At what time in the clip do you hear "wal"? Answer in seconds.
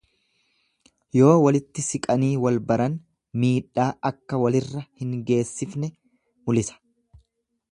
2.45-2.57